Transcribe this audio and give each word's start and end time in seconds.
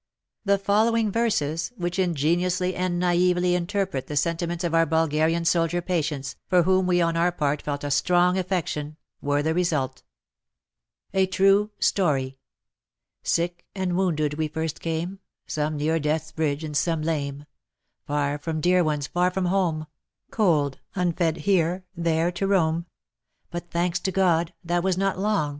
The 0.45 0.57
following 0.57 1.11
verses, 1.11 1.71
which 1.77 1.99
ingeni 1.99 2.43
ously 2.45 2.73
and 2.73 2.97
naively 2.97 3.53
interpret 3.53 4.07
the 4.07 4.15
sentiments 4.17 4.63
of 4.63 4.73
our 4.73 4.87
Bulgarian 4.87 5.45
soldier 5.45 5.79
patients, 5.79 6.37
for 6.47 6.63
whom 6.63 6.87
we 6.87 6.99
on 7.03 7.15
our 7.15 7.31
part 7.31 7.61
felt 7.61 7.83
a 7.83 7.91
strong 7.91 8.35
affection, 8.35 8.97
were 9.21 9.43
the 9.43 9.53
result— 9.53 10.01
WAR 11.13 11.19
AND 11.21 11.35
WOMEN 11.37 11.53
193 11.77 12.03
A 12.07 12.33
TRUE 12.33 12.33
STORY 12.33 12.37
Sick 13.21 13.65
and 13.75 13.95
wounded 13.95 14.33
we 14.39 14.47
first 14.47 14.79
came, 14.79 15.19
Some 15.45 15.77
near 15.77 15.99
death's 15.99 16.31
bridge 16.31 16.63
and 16.63 16.75
some 16.75 17.03
lame, 17.03 17.45
Far 18.07 18.39
from 18.39 18.59
dear 18.59 18.83
ones, 18.83 19.05
far 19.05 19.29
from 19.29 19.45
home, 19.45 19.85
Cold, 20.31 20.79
unfed 20.95 21.41
here, 21.41 21.85
there 21.95 22.31
to 22.31 22.47
roam. 22.47 22.87
But 23.51 23.69
thanks 23.69 23.99
to 23.99 24.11
God, 24.11 24.55
that 24.63 24.81
was 24.81 24.97
not 24.97 25.19
long. 25.19 25.49